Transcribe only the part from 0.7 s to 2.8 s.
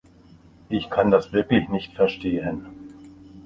kann das wirklich nicht verstehen.